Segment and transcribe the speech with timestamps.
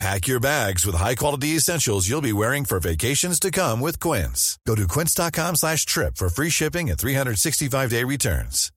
[0.00, 4.58] Pack your bags with high-quality essentials you'll be wearing for vacations to come with Quince.
[4.66, 8.70] Go to quince.com slash trip for free shipping and 365-day returns.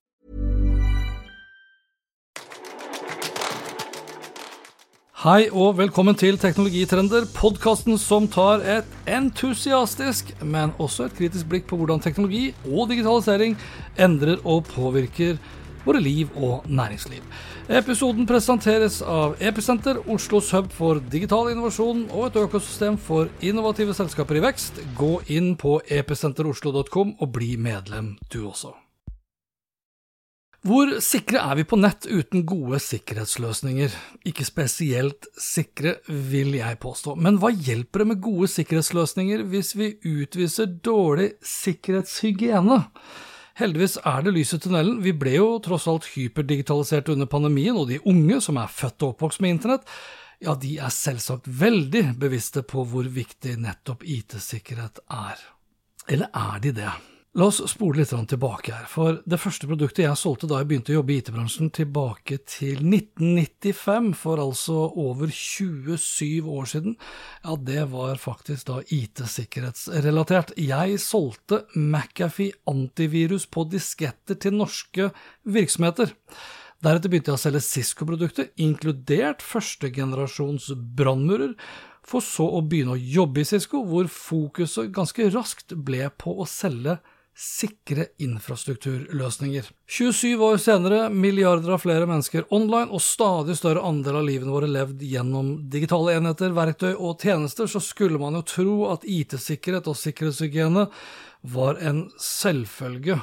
[5.17, 11.65] Hei og velkommen til Teknologitrender, podkasten som tar et entusiastisk, men også et kritisk blikk
[11.71, 13.57] på hvordan teknologi og digitalisering
[13.97, 15.39] endrer og påvirker
[15.85, 17.21] våre liv og næringsliv.
[17.67, 24.39] Episoden presenteres av Episenter, Oslos hub for digital innovasjon og et økosystem for innovative selskaper
[24.39, 24.81] i vekst.
[24.97, 28.73] Gå inn på episenteroslo.com og bli medlem du også.
[30.67, 33.93] Hvor sikre er vi på nett uten gode sikkerhetsløsninger?
[34.27, 37.13] Ikke spesielt sikre, vil jeg påstå.
[37.15, 42.81] Men hva hjelper det med gode sikkerhetsløsninger hvis vi utviser dårlig sikkerhetshygiene?
[43.57, 44.99] Heldigvis er det lys i tunnelen.
[45.01, 49.15] Vi ble jo tross alt hyperdigitalisert under pandemien, og de unge som er født og
[49.15, 49.87] oppvokst med internett,
[50.45, 55.41] ja, de er selvsagt veldig bevisste på hvor viktig nettopp IT-sikkerhet er.
[56.07, 56.91] Eller er de det?
[57.37, 60.89] La oss spole litt tilbake her, for det første produktet jeg solgte da jeg begynte
[60.89, 66.95] å jobbe i IT-bransjen tilbake til 1995, for altså over 27 år siden,
[67.43, 70.55] ja, det var faktisk da IT-sikkerhetsrelatert.
[70.57, 75.11] Jeg solgte McAfee antivirus på disketter til norske
[75.45, 76.15] virksomheter.
[76.81, 81.53] Deretter begynte jeg å selge Cisco-produkter, inkludert førstegenerasjons brannmurer,
[82.01, 86.49] for så å begynne å jobbe i Cisco, hvor fokuset ganske raskt ble på å
[86.49, 86.97] selge
[87.37, 89.67] sikre infrastrukturløsninger.
[89.85, 94.69] 27 år senere, milliarder av flere mennesker online og stadig større andel av livene våre
[94.71, 99.99] levd gjennom digitale enheter, verktøy og tjenester, så skulle man jo tro at IT-sikkerhet og
[100.01, 100.87] sikkerhetshygiene
[101.53, 103.19] var en selvfølge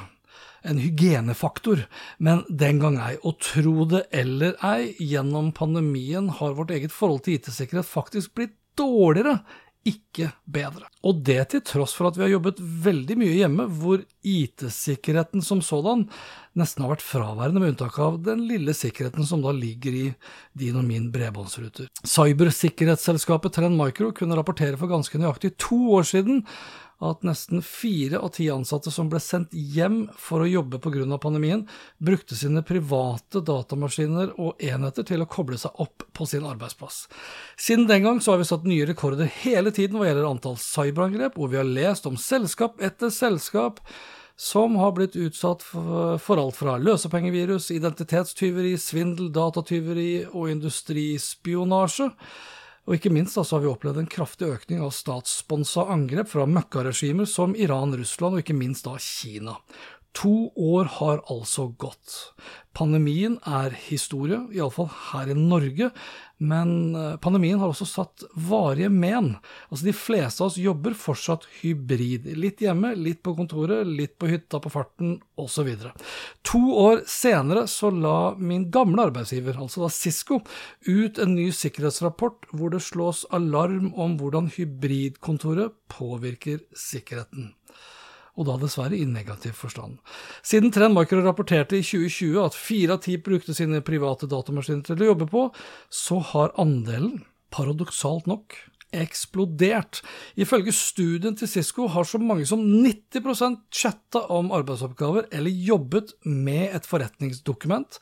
[0.65, 1.83] en hygienefaktor,
[2.17, 3.15] men den gang ei.
[3.21, 8.55] Og tro det eller ei, gjennom pandemien har vårt eget forhold til IT-sikkerhet faktisk blitt
[8.75, 9.39] dårligere
[9.85, 10.87] ikke bedre.
[11.05, 15.61] Og det til tross for at vi har jobbet veldig mye hjemme, hvor IT-sikkerheten som
[15.65, 16.07] sådan
[16.57, 20.05] nesten har vært fraværende, med unntak av den lille sikkerheten som da ligger i
[20.57, 21.91] din og min bredbåndsruter.
[22.01, 26.41] Cybersikkerhetsselskapet Trend Micro kunne rapportere for ganske nøyaktig to år siden
[27.03, 31.17] at nesten fire av ti ansatte som ble sendt hjem for å jobbe pga.
[31.19, 31.65] pandemien,
[31.97, 37.07] brukte sine private datamaskiner og enheter til å koble seg opp på sin arbeidsplass.
[37.57, 41.51] Siden den gang har vi satt nye rekorder hele tiden hva gjelder antall cyberangrep, og
[41.51, 43.81] vi har lest om selskap etter selskap
[44.35, 52.09] som har blitt utsatt for alt fra løsepengevirus, identitetstyveri, svindel, datatyveri og industrispionasje.
[52.85, 57.25] Og ikke minst altså, har vi opplevd en kraftig økning av statssponsa angrep fra møkkaregimer
[57.29, 59.57] som Iran, Russland og ikke minst da Kina.
[60.15, 62.13] To år har altså gått.
[62.75, 65.89] Pandemien er historie, iallfall her i Norge,
[66.43, 69.33] men eh, pandemien har også satt varige men.
[69.69, 72.29] Altså De fleste av oss jobber fortsatt hybrid.
[72.39, 75.71] Litt hjemme, litt på kontoret, litt på hytta på farten osv.
[76.47, 80.41] To år senere så la min gamle arbeidsgiver, altså da Cisco,
[80.87, 87.53] ut en ny sikkerhetsrapport hvor det slås alarm om hvordan hybridkontoret påvirker sikkerheten
[88.35, 89.97] og da dessverre i negativ forstand.
[90.45, 95.05] Siden Trend Micro rapporterte i 2020 at fire av ti brukte sine private datamaskiner til
[95.05, 95.49] å jobbe på,
[95.89, 97.23] så har andelen,
[97.55, 98.57] paradoksalt nok,
[98.95, 100.01] eksplodert.
[100.39, 106.75] Ifølge studien til Cisco har så mange som 90% chatta om arbeidsoppgaver eller jobbet med
[106.75, 107.99] et forretningsdokument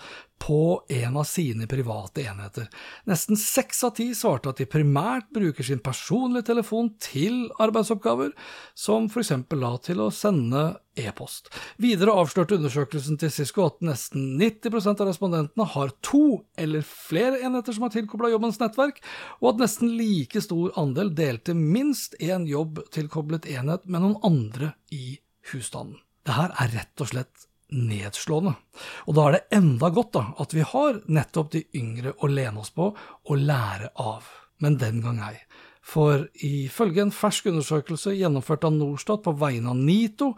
[0.48, 2.68] på en av sine private enheter.
[3.08, 8.34] Nesten seks av ti svarte at de primært bruker sin personlige telefon til arbeidsoppgaver,
[8.76, 10.66] som eksempel la til å sende
[11.00, 11.48] e-post.
[11.82, 17.78] Videre avslørte undersøkelsen til Cisco at nesten 90% av respondentene har to eller flere enheter
[17.78, 19.00] som er tilkobla jobbens nettverk,
[19.40, 24.74] og at nesten like stor andel delte minst én jobb tilkoblet enhet med noen andre
[24.92, 25.22] i
[25.54, 26.02] husstanden.
[26.24, 28.56] Det her er rett og slett nedslående.
[29.08, 32.64] Og da er det enda godt da, at vi har nettopp de yngre å lene
[32.64, 34.30] oss på og lære av.
[34.64, 35.36] Men den gang ei.
[35.84, 40.30] For ifølge en fersk undersøkelse gjennomført av Norstat på vegne av NITO,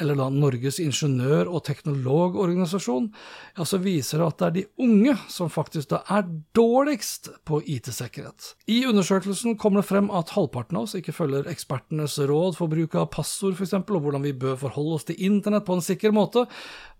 [0.00, 3.10] eller da Norges ingeniør- og teknologorganisasjon,
[3.58, 6.24] ja, så viser det at det er de unge som faktisk da er
[6.56, 8.54] dårligst på IT-sikkerhet.
[8.66, 12.96] I undersøkelsen kommer det frem at halvparten av oss ikke følger ekspertenes råd for bruk
[12.96, 16.46] av passord f.eks., og hvordan vi bør forholde oss til internett på en sikker måte,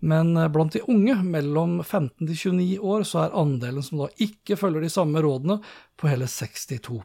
[0.05, 4.59] men blant de unge mellom 15 til 29 år så er andelen som da ikke
[4.61, 5.57] følger de samme rådene,
[5.99, 7.01] på hele 62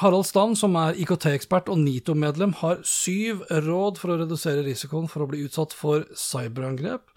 [0.00, 5.24] Harald Stand, som er IKT-ekspert og NITO-medlem, har syv råd for å redusere risikoen for
[5.24, 7.12] å bli utsatt for cyberangrep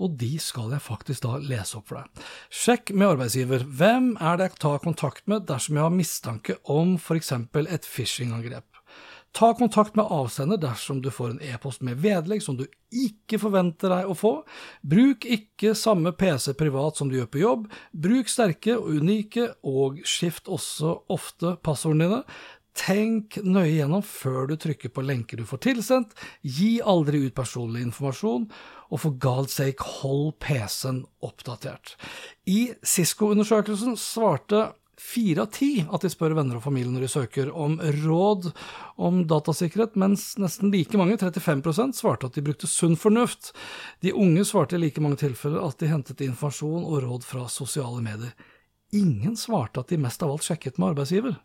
[0.00, 2.24] og de skal jeg faktisk da lese opp for deg.
[2.48, 3.66] Sjekk med arbeidsgiver.
[3.68, 7.34] Hvem er det jeg tar kontakt med dersom jeg har mistanke om f.eks.
[7.36, 8.69] et phishing-angrep?
[9.32, 13.92] Ta kontakt med avsender dersom du får en e-post med vedlegg som du ikke forventer
[13.92, 14.32] deg å få.
[14.82, 17.68] Bruk ikke samme PC privat som du gjør på jobb.
[17.92, 22.24] Bruk sterke og unike, og skift også ofte passordene dine.
[22.80, 26.12] Tenk nøye gjennom før du trykker på lenker du får tilsendt.
[26.42, 28.46] Gi aldri ut personlig informasjon,
[28.90, 31.96] og for God's sake, hold PC-en oppdatert.
[32.50, 37.50] I Cisco-undersøkelsen svarte fire av ti at de spør venner og familie når de søker
[37.56, 38.50] om råd
[39.00, 43.54] om datasikkerhet, mens nesten like mange, 35% svarte at de brukte sunn fornuft.
[44.04, 48.04] De unge svarte i like mange tilfeller at de hentet informasjon og råd fra sosiale
[48.04, 48.34] medier.
[48.92, 51.36] Ingen svarte at de mest av alt sjekket med arbeidsgiver.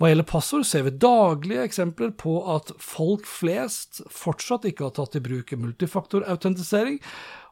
[0.00, 5.18] Hva gjelder passord, ser vi daglige eksempler på at folk flest fortsatt ikke har tatt
[5.18, 6.96] i bruk multifaktorautentisering,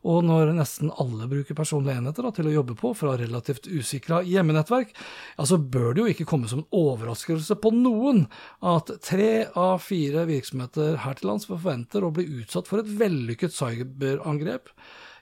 [0.04, 4.20] og når nesten alle bruker personlige enheter da, til å jobbe på fra relativt usikra
[4.28, 4.92] hjemmenettverk,
[5.38, 8.26] ja, så bør det jo ikke komme som en overraskelse på noen
[8.64, 13.56] at tre av fire virksomheter her til lands forventer å bli utsatt for et vellykket
[13.56, 14.70] cyberangrep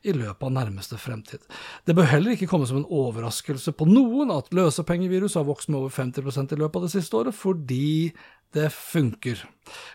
[0.02, 1.43] i løpet av nærmeste fremtid.
[1.87, 5.78] Det bør heller ikke komme som en overraskelse på noen at løsepengevirus har vokst med
[5.78, 8.11] over 50% i løpet av det siste året, fordi
[8.54, 9.43] det funker.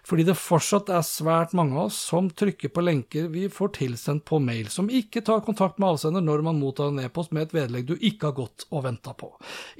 [0.07, 4.23] Fordi det fortsatt er svært mange av oss som trykker på lenker vi får tilsendt
[4.27, 7.57] på mail, som ikke tar kontakt med avsender når man mottar en e-post med et
[7.57, 9.33] vedlegg du ikke har gått og venta på.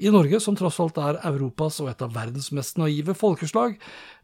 [0.04, 3.78] I Norge, som tross alt er Europas og et av verdens mest naive folkeslag,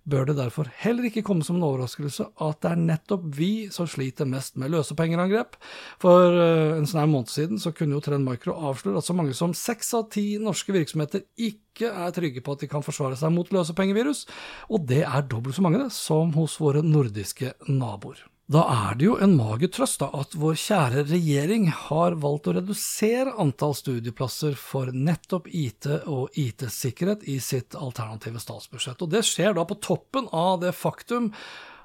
[0.04, 3.88] bør det derfor heller ikke komme som en overraskelse at det er nettopp vi som
[3.88, 5.56] sliter mest med løsepengerangrep.
[6.02, 9.36] For uh, en snau måned siden så kunne jo Trend Micro avsløre at så mange
[9.36, 13.32] som seks av ti norske virksomheter ikke er trygge på at de kan forsvare seg
[13.34, 14.26] mot løsepengevirus,
[14.68, 18.22] og det er dobbelt så mange det som hos våre nordiske naboer.
[18.44, 22.52] Da er det jo en mager trøst da, at vår kjære regjering har valgt å
[22.58, 29.00] redusere antall studieplasser for nettopp IT og IT-sikkerhet i sitt alternative statsbudsjett.
[29.00, 31.32] Og Det skjer da på toppen av det faktum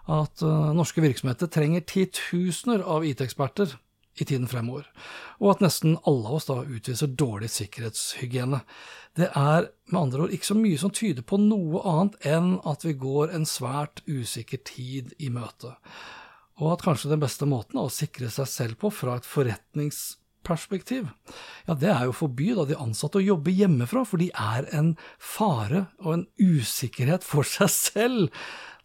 [0.10, 3.78] at uh, norske virksomheter trenger titusener av IT-eksperter
[4.18, 4.88] i tiden fremover,
[5.40, 8.62] og at nesten alle av oss da utviser dårlig sikkerhetshygiene.
[9.16, 12.86] Det er med andre ord ikke så mye som tyder på noe annet enn at
[12.88, 15.76] vi går en svært usikker tid i møte
[16.60, 19.28] og at kanskje den beste måten å sikre seg selv på fra et
[20.50, 21.10] forretningsperspektiv,
[21.68, 24.96] ja, det er jo forby da, de ansatte å jobbe hjemmefra, for de er en
[25.18, 28.30] fare og en usikkerhet for seg selv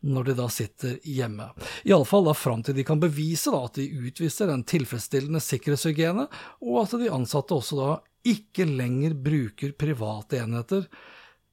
[0.05, 1.49] når de da sitter hjemme.
[1.89, 6.27] Iallfall fram til de kan bevise da, at de utviser en tilfredsstillende sikkerhetshygiene,
[6.61, 7.93] og at de ansatte også da
[8.25, 10.87] ikke lenger bruker private enheter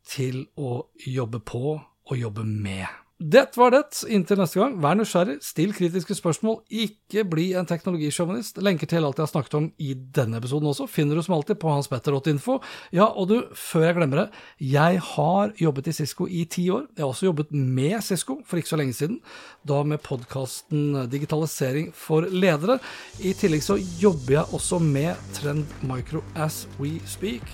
[0.08, 3.01] til å jobbe på og jobbe med.
[3.22, 3.84] Det var det.
[4.10, 8.58] Inntil neste gang, vær nysgjerrig, still kritiske spørsmål, ikke bli en teknologisjåvinist.
[8.66, 11.60] Lenker til alt jeg har snakket om i denne episoden også, finner du som alltid
[11.62, 12.58] på hanspetter.info.
[12.98, 14.42] Ja, og du, før jeg glemmer det,
[14.72, 16.88] jeg har jobbet i Cisco i ti år.
[16.96, 19.22] Jeg har også jobbet med Cisco for ikke så lenge siden,
[19.70, 22.80] da med podkasten Digitalisering for ledere.
[23.22, 27.46] I tillegg så jobber jeg også med Trend Micro as we speak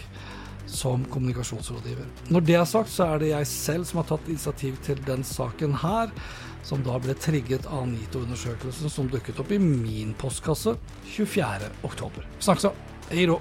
[0.67, 2.05] som kommunikasjonsrådgiver.
[2.29, 5.23] Når det er sagt, så er det jeg selv som har tatt initiativ til den
[5.23, 6.11] saken her,
[6.67, 10.75] som da ble trigget av NITO-undersøkelsen som dukket opp i min postkasse
[11.15, 12.27] 24.10.
[12.39, 12.75] Snakkes da.
[13.11, 13.39] Hei då.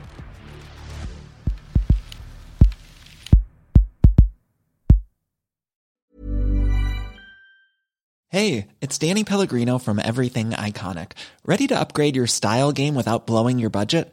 [8.28, 11.12] Hey, it's Danny Pellegrino from Everything Iconic.
[11.47, 14.12] Ready to upgrade your style game without blowing your budget?